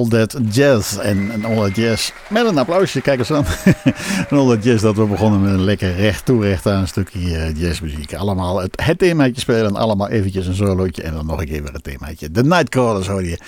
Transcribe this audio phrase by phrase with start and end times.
[0.00, 0.96] All That Jazz.
[0.96, 3.44] En, en All That Jazz met een applausje, kijk eens aan.
[4.28, 6.88] en All That Jazz, dat we begonnen met een lekker recht toe recht aan een
[6.88, 8.14] stukje uh, jazzmuziek.
[8.14, 11.02] Allemaal het, het themaatje spelen en allemaal eventjes een solootje.
[11.02, 12.30] En dan nog een keer weer het themaatje.
[12.30, 13.38] De Nightcrawlers hoor je.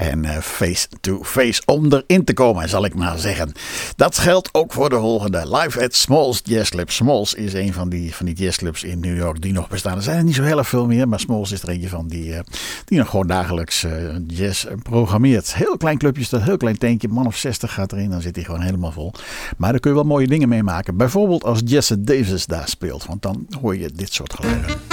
[0.00, 3.52] En uh, face to face om erin te komen, zal ik maar zeggen.
[3.96, 5.56] Dat geldt ook voor de volgende.
[5.56, 6.90] Live at Smalls Jazz Club.
[6.90, 9.96] Smalls is een van die, van die jazzclubs in New York die nog bestaan.
[9.96, 12.26] Er zijn er niet zo heel veel meer, maar Smalls is er eentje van die,
[12.28, 12.38] uh,
[12.84, 13.86] die nog gewoon dagelijks
[14.26, 15.54] jazz programmeert.
[15.54, 17.08] Heel klein clubje, dat heel klein tentje.
[17.08, 19.12] Man of 60 gaat erin, dan zit hij gewoon helemaal vol.
[19.56, 20.96] Maar daar kun je wel mooie dingen mee maken.
[20.96, 23.04] Bijvoorbeeld als Jesse Davis daar speelt.
[23.04, 24.89] Want dan hoor je dit soort geluiden.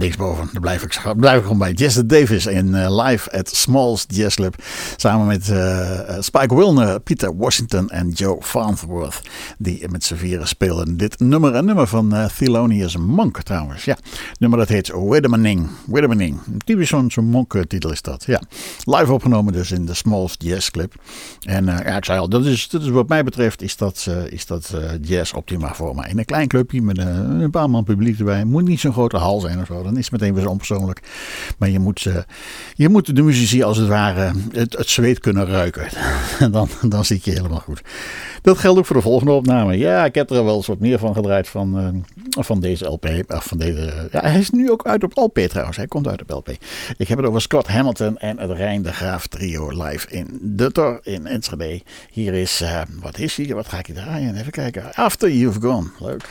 [0.00, 0.48] Gaat boven.
[0.52, 1.72] Daar blijf ik, blijf ik gewoon bij.
[1.72, 4.54] Jesse Davis in uh, live at Smalls Jazz Club.
[4.96, 9.20] Samen met uh, Spike Wilner, Peter Washington en Joe Farnsworth.
[9.58, 11.54] Die met z'n vieren spelen dit nummer.
[11.54, 13.84] Een nummer van Thelonious Monk trouwens.
[13.84, 13.96] Ja,
[14.38, 15.68] nummer dat heet Widemaning.
[15.86, 16.38] Widemaning.
[16.64, 18.24] Typisch zo'n zo monk-titel is dat.
[18.26, 18.40] Ja.
[18.84, 20.94] Live opgenomen dus in de Smalls Jazz Club.
[21.42, 24.74] En ja, ik zei al, dat is, is wat mij betreft is dat, is dat
[25.00, 26.08] jazz optima voor mij.
[26.10, 28.44] In een klein clubje met een paar man publiek erbij.
[28.44, 29.84] Moet niet zo'n grote hal zijn of zo.
[29.86, 31.00] Dan is het meteen weer zo onpersoonlijk.
[31.58, 32.16] Maar je moet, uh,
[32.74, 35.88] je moet de muzici als het ware het, zweet kunnen ruiken.
[36.38, 37.80] En dan, dan zie ik je helemaal goed.
[38.42, 39.78] Dat geldt ook voor de volgende opname.
[39.78, 43.06] Ja, ik heb er wel eens wat meer van gedraaid van, uh, van deze LP.
[43.26, 45.76] Van deze, ja, hij is nu ook uit op LP trouwens.
[45.76, 46.48] Hij komt uit op LP.
[46.96, 51.00] Ik heb het over Scott Hamilton en het Rijn de Graaf trio live in de
[51.02, 51.82] in Enschede.
[52.10, 52.64] Hier is,
[53.00, 53.54] wat is hier?
[53.54, 54.36] Wat ga ik hier draaien?
[54.36, 54.94] Even kijken.
[54.94, 55.88] After You've Gone.
[55.98, 56.24] Leuk.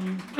[0.00, 0.39] Amen.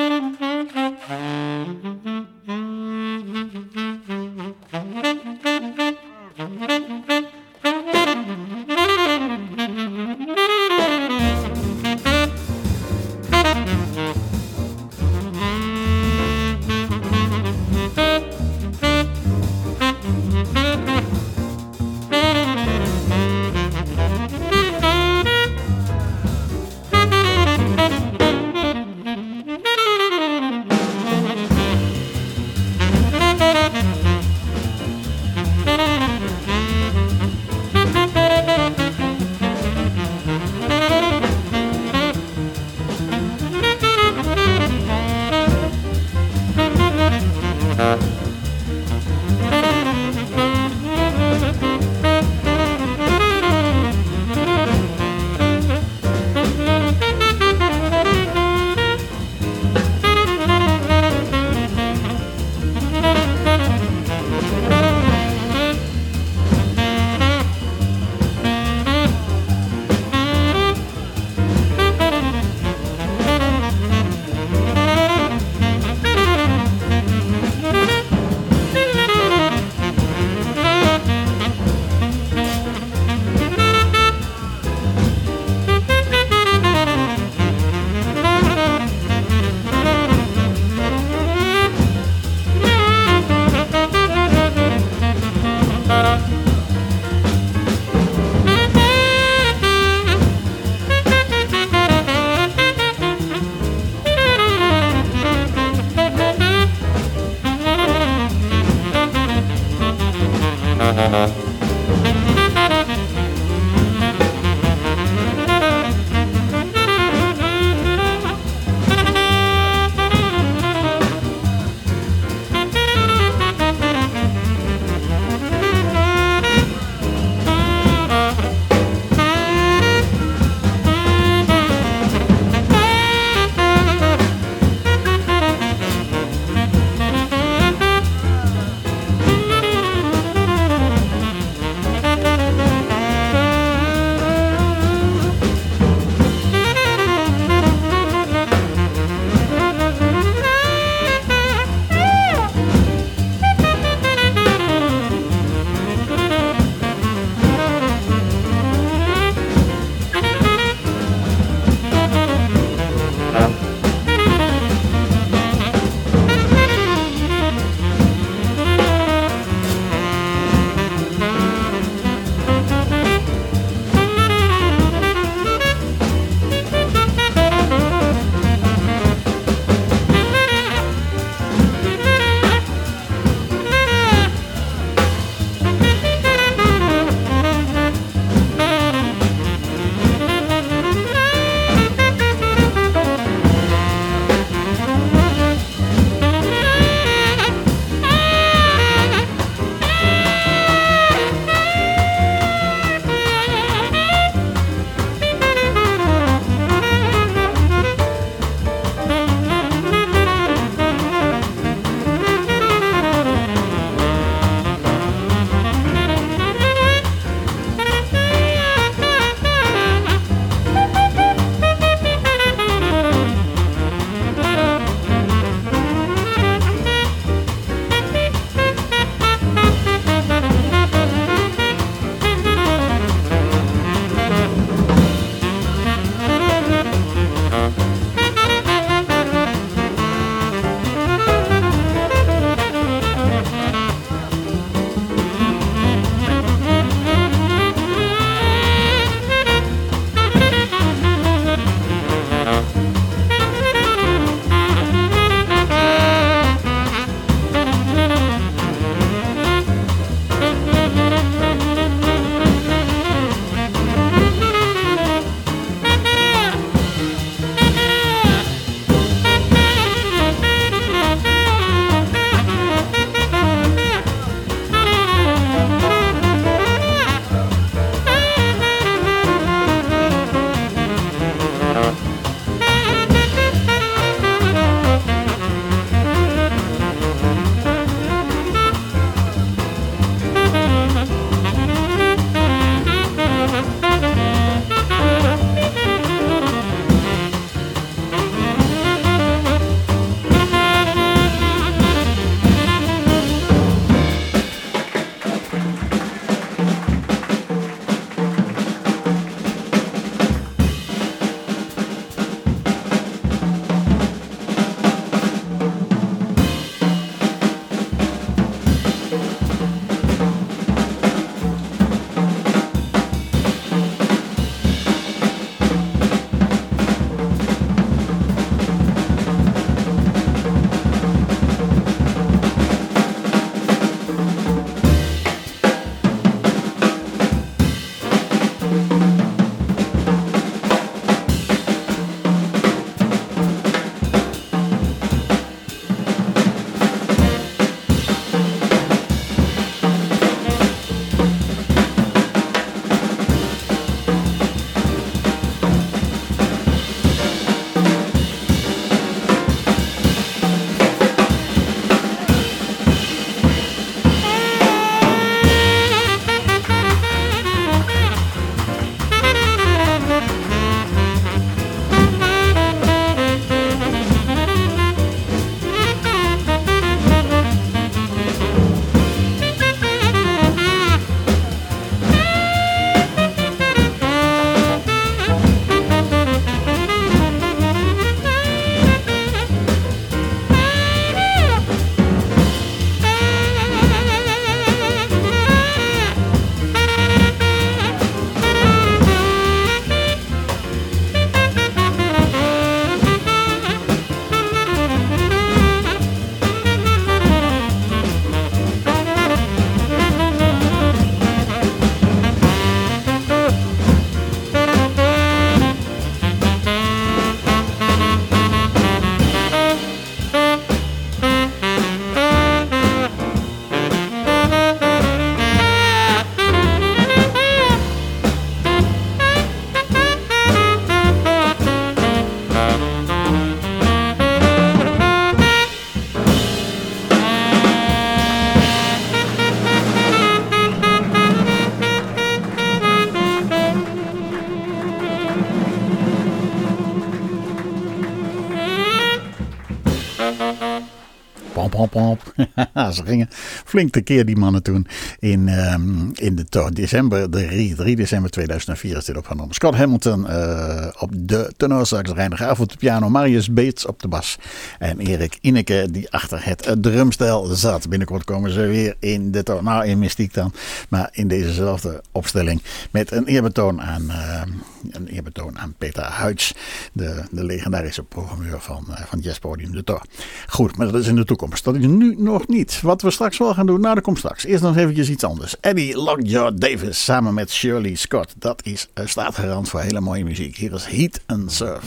[451.88, 452.48] Pomp, pomp.
[452.94, 453.28] Ze gingen
[453.64, 454.86] flink tekeer die mannen toen
[455.18, 459.54] in, um, in de december, 3, 3 december 2004 is dit opgenomen.
[459.54, 464.08] Scott Hamilton uh, op de tenorsax, Reiner Graaf op de piano, Marius Beets op de
[464.08, 464.38] bas
[464.78, 467.88] en Erik Ineke die achter het drumstel zat.
[467.88, 470.52] Binnenkort komen ze weer in de nou in mystiek dan,
[470.88, 474.42] maar in dezezelfde opstelling met een eerbetoon aan, uh,
[474.90, 476.54] een eerbetoon aan Peter Huids,
[476.92, 480.02] de, de legendarische programmeur van, uh, van Jazzpodium de Tor.
[480.46, 481.64] Goed, maar dat is in de toekomst.
[481.72, 482.80] Dat is nu nog niet.
[482.80, 484.44] Wat we straks wel gaan doen, nou dat komt straks.
[484.44, 485.60] Eerst nog eventjes iets anders.
[485.60, 488.34] Eddie Lockjaw Davis samen met Shirley Scott.
[488.38, 490.56] Dat is, uh, staat garant voor hele mooie muziek.
[490.56, 491.84] Hier is Heat and Surf.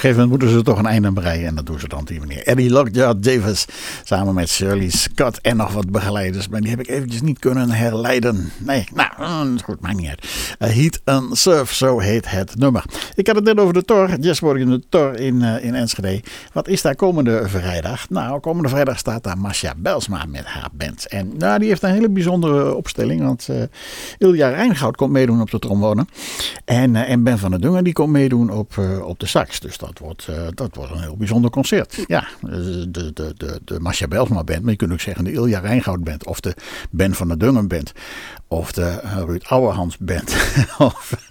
[0.00, 1.46] Gegeven moment moeten ze toch een einde aan breien.
[1.46, 2.42] En dat doen ze dan die manier.
[2.42, 3.64] Eddie Lockjaw Davis
[4.04, 6.48] samen met Shirley En nog wat begeleiders.
[6.48, 8.52] Maar die heb ik eventjes niet kunnen herleiden.
[8.58, 10.56] Nee, nou, mm, goed, maakt niet uit.
[10.58, 12.84] Uh, heat and Surf, zo heet het nummer.
[13.14, 16.22] Ik had het net over de Tor, Jazzborg in de Tor in, uh, in Enschede.
[16.52, 18.10] Wat is daar komende vrijdag?
[18.10, 21.08] Nou, komende vrijdag staat daar Masha Belsma met haar band.
[21.08, 23.22] En nou, die heeft een hele bijzondere opstelling.
[23.22, 23.62] Want uh,
[24.18, 26.06] Ilja Rijngoud komt meedoen op de trombone.
[26.64, 29.60] En, en Ben van der Dungen die komt meedoen op, op de sax.
[29.60, 32.04] Dus dat wordt, dat wordt een heel bijzonder concert.
[32.06, 35.58] Ja, de, de, de, de Masha Belsma band, maar je kunt ook zeggen de Ilja
[35.58, 36.26] Rijngoud band.
[36.26, 36.54] Of de
[36.90, 37.92] Ben van der Dungen band.
[38.48, 40.36] Of de Ruud Ouwehans band.
[40.78, 41.26] of,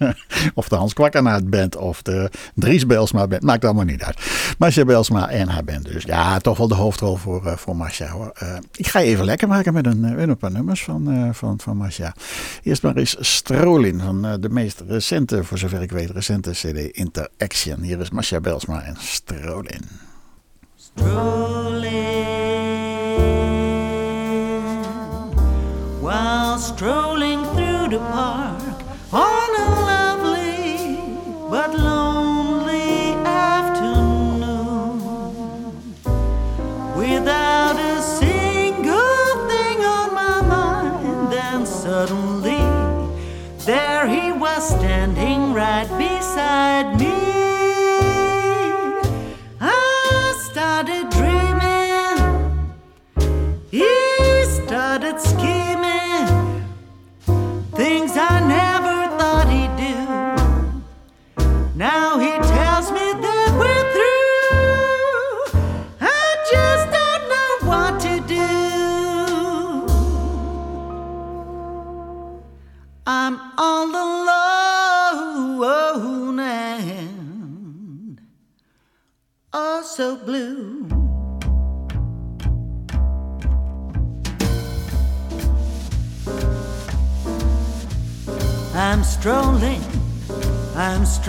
[0.54, 1.76] of de Hans Kwakkenaard band.
[1.76, 3.42] Of de Dries Belsma band.
[3.42, 4.16] Maakt allemaal niet uit.
[4.58, 6.04] Masha Belsma en haar band dus.
[6.04, 8.32] Ja, toch wel de hoofdrol voor, uh, voor Masha hoor.
[8.74, 12.14] Ik ga je even lekker maken met een, paar nummers van, uh, van, van Masha.
[12.62, 17.80] Eerst maar eens Strolin van de meest recente, voor zover ik weet, recente CD Interaction.
[17.80, 19.84] Hier is Masha Belsma en Strolin.
[20.76, 22.48] Strolling
[23.18, 23.67] while
[26.58, 29.77] strolling through the park on a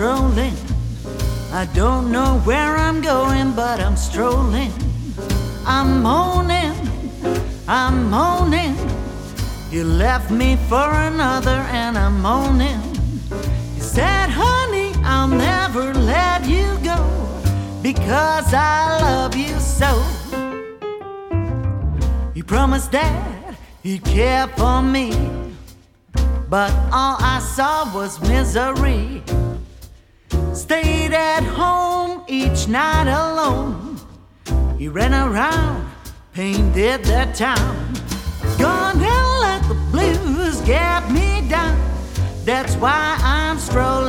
[0.00, 0.56] strolling
[1.52, 4.72] I don't know where I'm going, but I'm strolling.
[5.66, 6.74] I'm moaning,
[7.68, 8.76] I'm moaning.
[9.70, 12.80] You left me for another, and I'm moaning.
[13.76, 16.98] You said, honey, I'll never let you go
[17.82, 19.90] because I love you so.
[22.34, 25.12] You promised that you'd care for me,
[26.48, 29.22] but all I saw was misery.
[30.70, 33.98] Stayed at home each night alone.
[34.78, 35.90] He ran around,
[36.32, 37.92] painted the town.
[38.56, 41.76] Gone and let the blues get me down.
[42.44, 43.99] That's why I'm strolling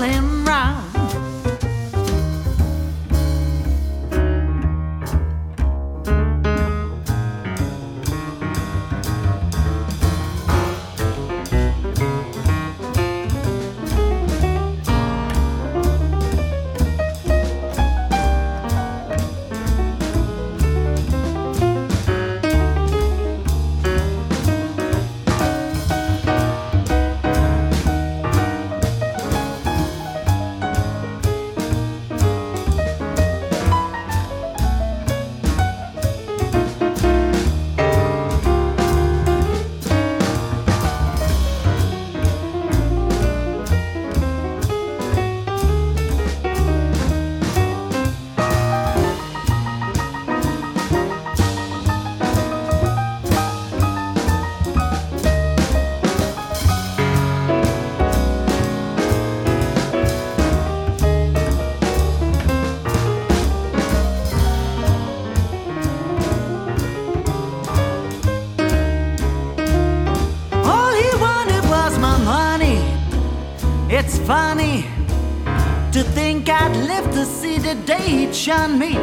[77.74, 78.34] the day he'd
[78.80, 79.00] me.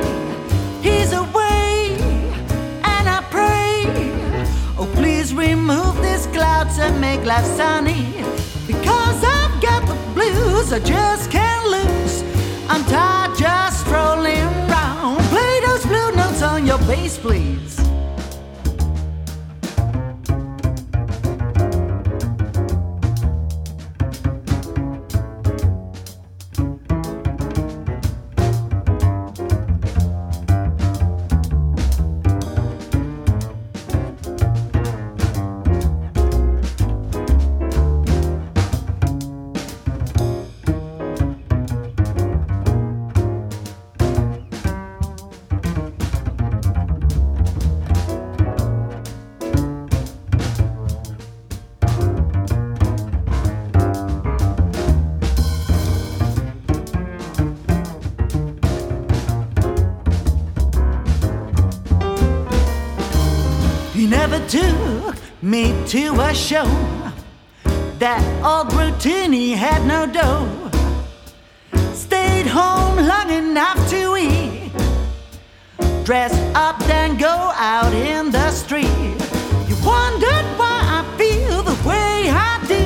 [0.83, 1.97] He's away,
[2.93, 3.87] and I pray.
[4.77, 8.05] Oh, please remove these clouds and make life sunny.
[8.67, 12.23] Because I've got the blues, I just can't lose.
[12.69, 15.21] I'm tired just strolling round.
[15.33, 17.48] Play those blue notes on your bass, please.
[64.49, 66.65] Took me to a show.
[67.99, 70.49] That old routine, he had no dough.
[71.93, 74.73] Stayed home long enough to eat.
[76.05, 79.17] Dress up, then go out in the street.
[79.69, 82.85] You wondered why I feel the way I do.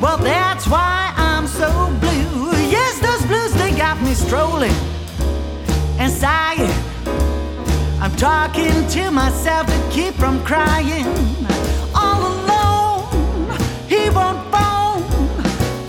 [0.00, 2.50] Well, that's why I'm so blue.
[2.68, 4.74] Yes, those blues, they got me strolling
[6.00, 6.79] and sighing.
[8.20, 11.06] Talking to myself to keep from crying.
[11.94, 15.02] All alone, he won't phone.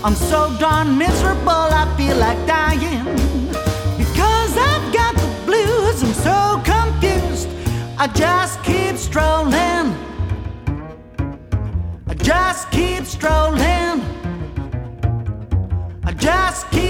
[0.02, 3.04] I'm so darn miserable, I feel like dying.
[3.98, 7.50] Because I've got the blues, I'm so confused.
[7.98, 9.94] I just keep strolling.
[12.08, 14.00] I just keep strolling.
[16.02, 16.81] I just keep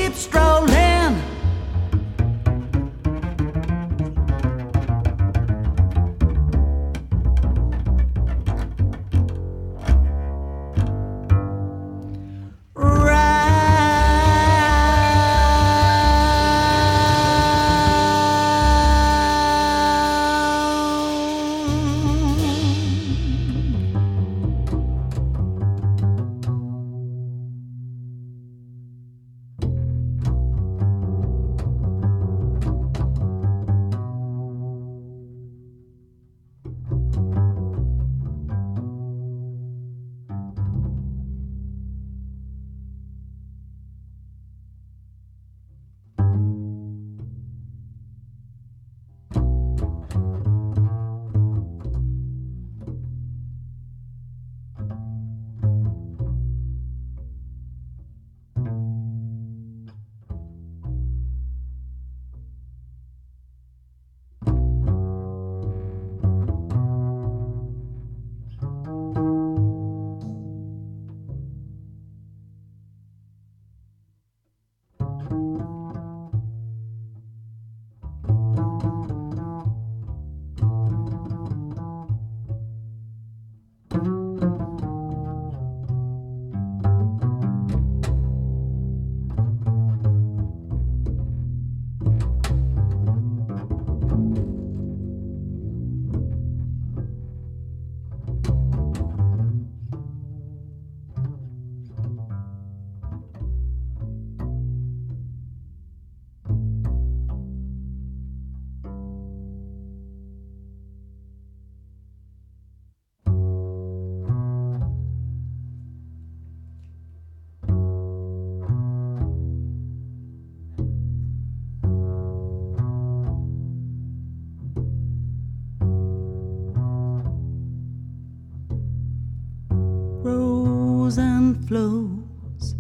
[131.19, 132.75] and flows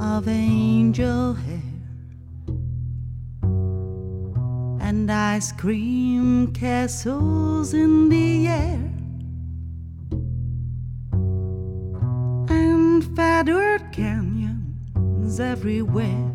[0.00, 1.62] of angel hair
[4.80, 8.90] and ice cream castles in the air
[12.48, 16.32] and feathered canyons everywhere.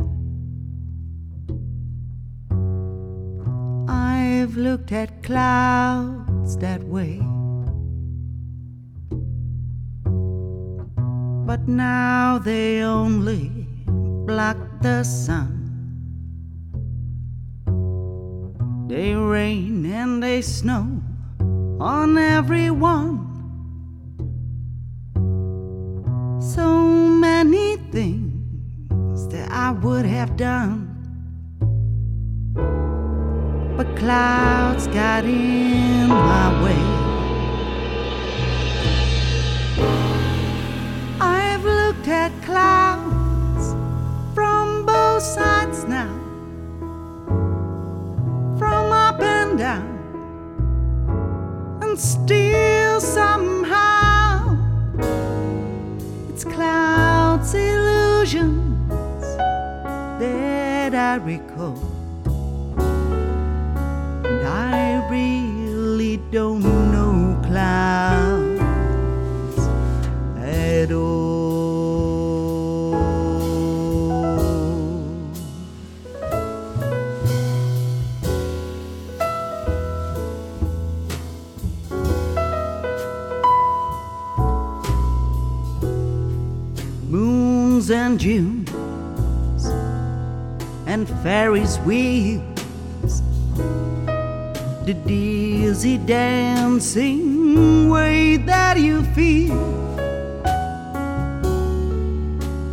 [3.88, 7.22] I've looked at clouds that way.
[11.62, 13.68] But now they only
[14.26, 15.60] block the sun.
[18.88, 20.88] They rain and they snow
[21.80, 23.28] on everyone.
[26.42, 30.88] So many things that I would have done.
[33.78, 37.01] But clouds got in my way.
[61.20, 61.91] Jericho.
[91.02, 93.22] And Ferris wheels,
[94.86, 99.58] the dizzy dancing way that you feel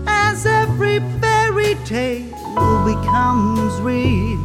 [0.06, 4.44] as every fairy tale becomes real.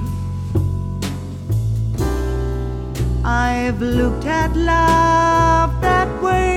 [3.26, 6.53] I've looked at love that way.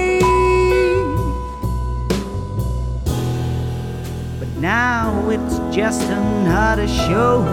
[4.61, 7.45] Now it's just another show.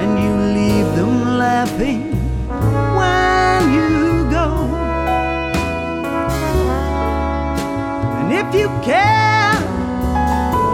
[0.00, 2.12] And you leave them laughing
[2.98, 4.48] when you go.
[8.18, 9.54] And if you care,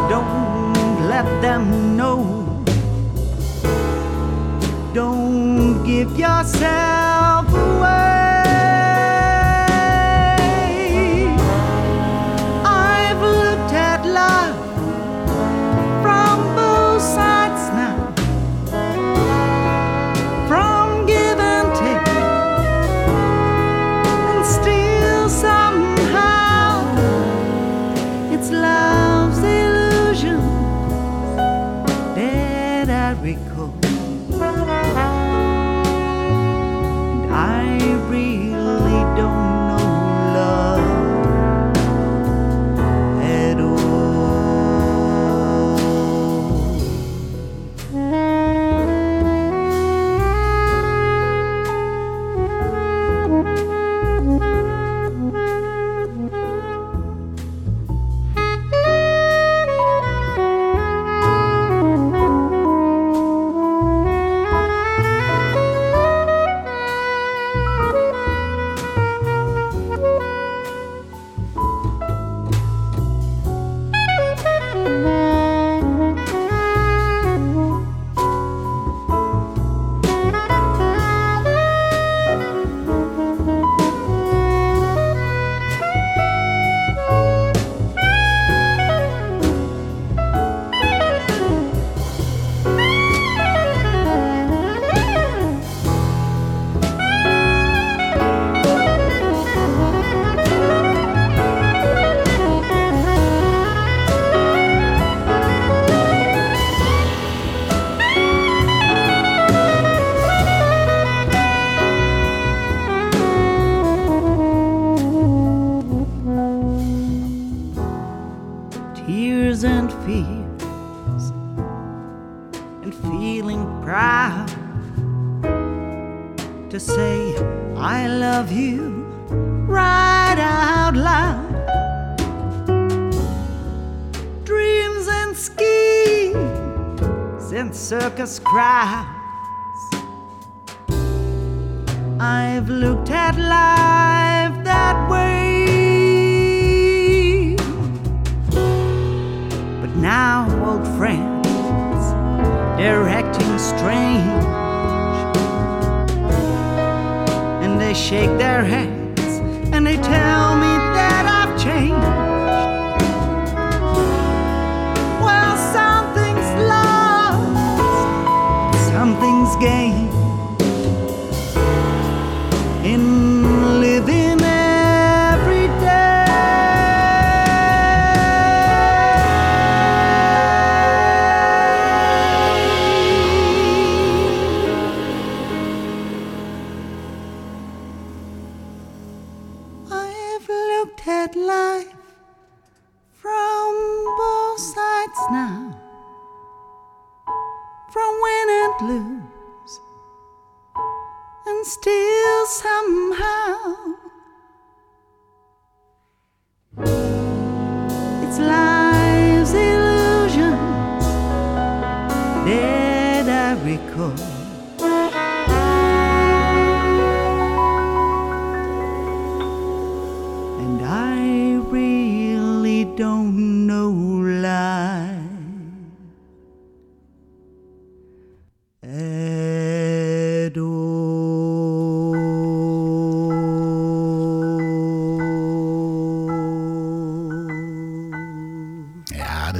[0.08, 2.64] don't let them know.
[4.94, 7.17] Don't give yourself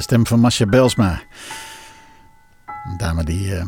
[0.09, 1.21] stem van Masha Belsma.
[2.65, 3.65] Een dame die, eh,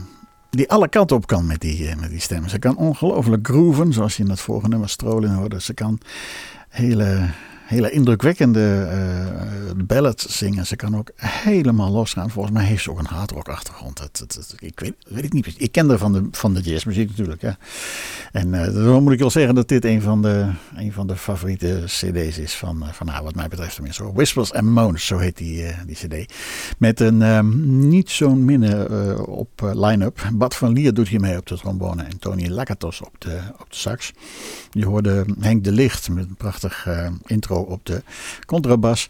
[0.49, 2.47] die alle kanten op kan met die, eh, met die stem.
[2.47, 5.61] Ze kan ongelooflijk grooven, zoals je in het vorige nummer Strolin hoorde.
[5.61, 5.99] Ze kan
[6.69, 7.29] hele,
[7.71, 10.67] hele indrukwekkende eh ballads zingen.
[10.67, 12.29] Ze kan ook helemaal losgaan.
[12.29, 13.99] Volgens mij heeft ze ook een hardrock achtergrond.
[13.99, 15.41] Het, het, ik weet, weet niet.
[15.41, 15.61] precies.
[15.61, 17.41] Ik ken haar van de, van de jazzmuziek natuurlijk.
[17.41, 17.57] Ja.
[18.31, 20.51] En eh dan moet ik wel zeggen dat dit een van de,
[20.89, 24.13] van de favoriete cd's is van, eh, van haar, wat mij betreft tenminste.
[24.13, 26.33] Whispers and Moans, zo heet die, eh, die cd.
[26.77, 30.29] Met een ehm, niet zo'n minne eh, op eh, line-up.
[30.33, 33.69] Bad van Lier doet hier mee op de trombone en Tony Lakatos op de, op
[33.69, 34.13] de sax.
[34.71, 38.03] Je hoorde Henk de Licht met een prachtig eh, intro op de
[38.45, 39.09] contrabas.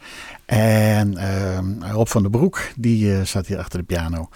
[0.51, 4.29] En ehm, Rob van der Broek, die eh, staat hier achter de piano.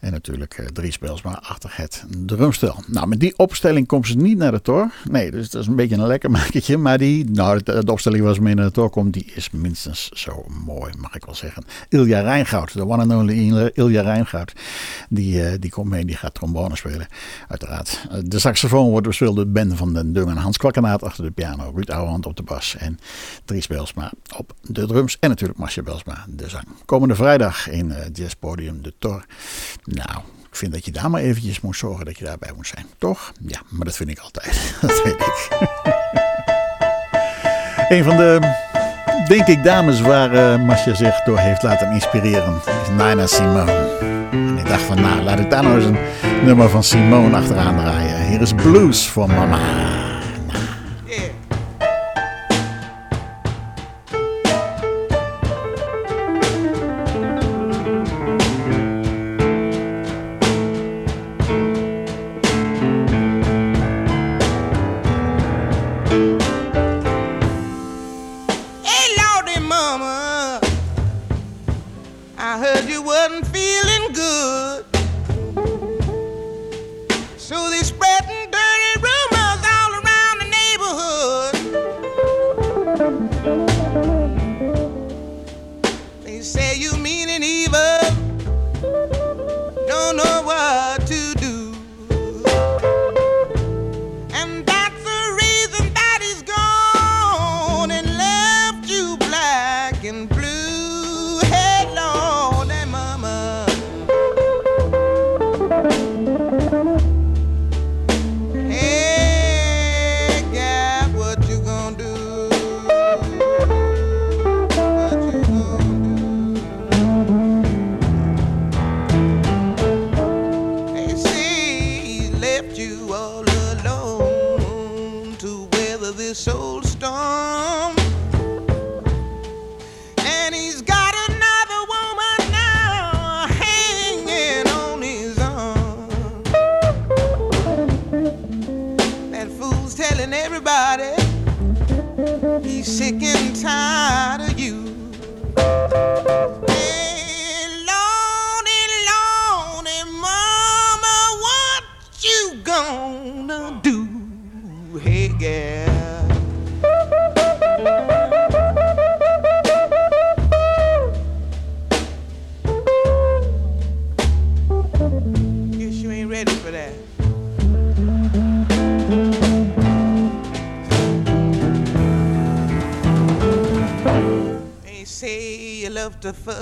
[0.00, 2.82] En natuurlijk eh, Dries Belsma achter het drumstel.
[2.86, 4.92] Nou, met die opstelling komt ze niet naar de tor.
[5.10, 6.76] Nee, dus dat is een beetje een lekker makertje.
[6.76, 10.08] Maar die, nou, de, opstelling waar ze mee naar de tor komt, die is minstens
[10.08, 11.64] zo mooi, mag ik wel zeggen.
[11.88, 14.52] Ilja Rijngoud, de one and only Il- Ilja Rijngoud.
[15.08, 17.06] Die, eh, die komt mee, die gaat trombone spelen,
[17.48, 18.08] uiteraard.
[18.22, 20.36] De saxofoon wordt bespeeld door Ben van den Dungen.
[20.36, 21.72] Hans Kwakkenaat achter de piano.
[21.74, 22.76] Ruud Ouwehand op de bas.
[22.78, 22.98] En
[23.44, 25.16] Dries Belsma op de drums.
[25.20, 26.64] En natuurlijk Marcia Belsma, de zang.
[26.84, 29.24] Komende vrijdag in eh Jazzpodium de Tor.
[29.84, 32.86] Nou, ik vind dat je daar maar eventjes moet zorgen dat je daarbij moet zijn.
[32.98, 33.32] Toch?
[33.46, 34.70] Ja, maar dat vind ik altijd.
[34.80, 35.48] Dat weet ik.
[37.88, 38.38] Een van de,
[39.28, 43.88] denk ik, dames waar eh Marcia zich door heeft laten inspireren is Nina Simone.
[44.30, 45.98] En ik dacht van, nou, laat ik daar nou eens een
[46.44, 48.26] nummer van Simone achteraan draaien.
[48.26, 49.99] Hier is Blues voor Mama.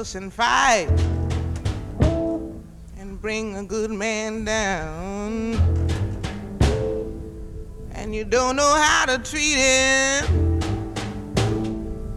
[0.08, 0.88] Fuss and fight
[2.98, 5.54] and bring a good man down.
[7.92, 10.60] And you don't know how to treat him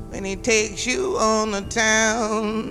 [0.09, 2.70] when he takes you on the town.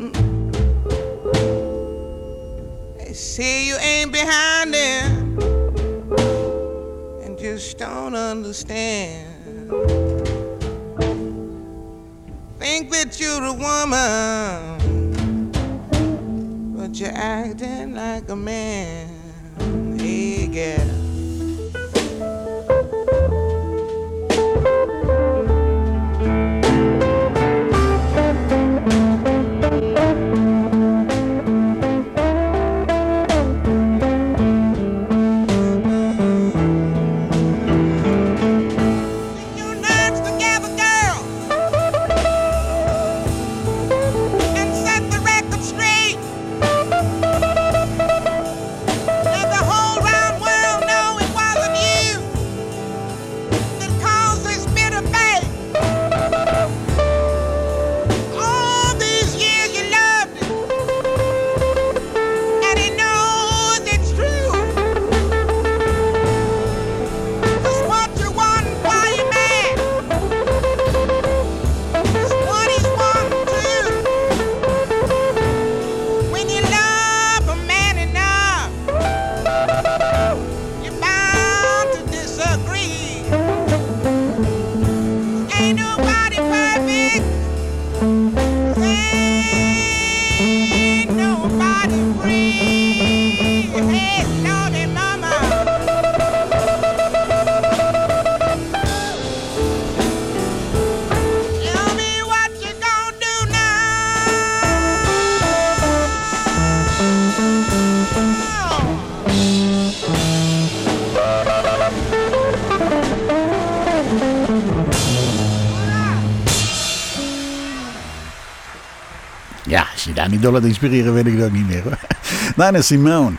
[120.40, 121.82] Je door inspireren, weet ik ook niet meer.
[122.56, 123.36] Nina Simone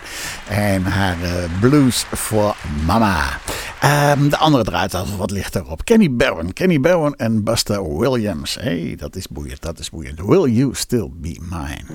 [0.48, 3.40] en haar eh, Blues for Mama.
[3.80, 5.86] Ehm, de andere draait wat lichter op.
[5.86, 6.54] Kenny Barron.
[6.54, 8.58] Kenny Barron en Buster Williams.
[8.60, 10.20] hey, dat is boeiend, dat is boeiend.
[10.20, 11.91] Will you still be mine?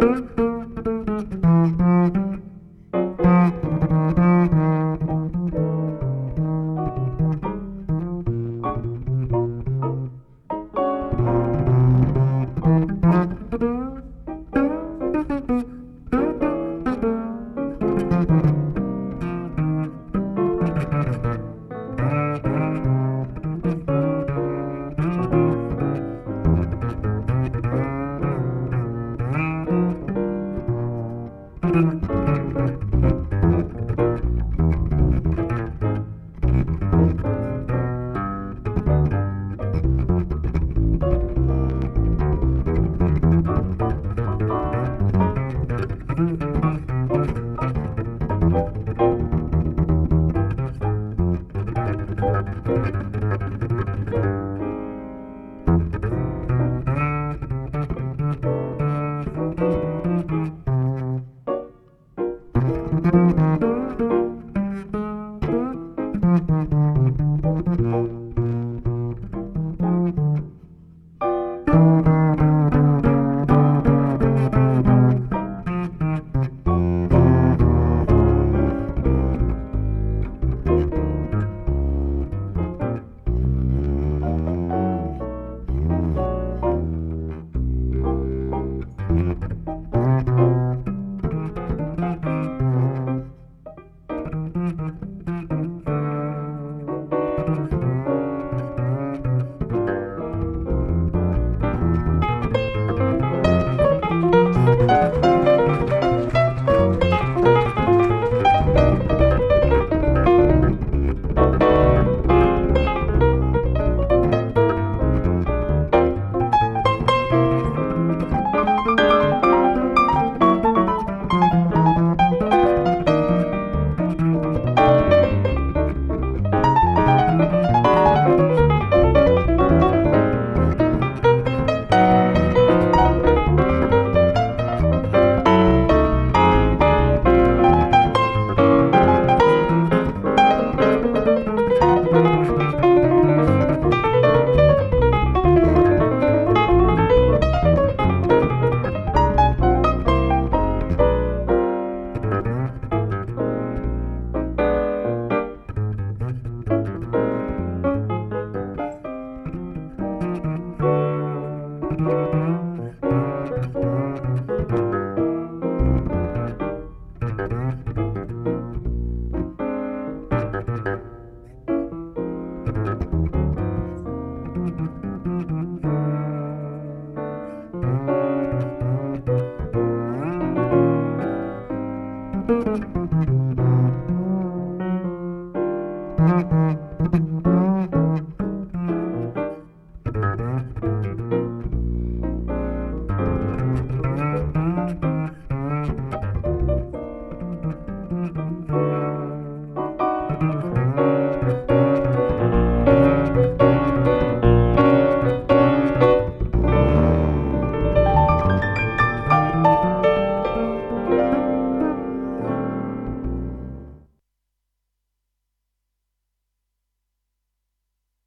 [0.00, 0.55] Música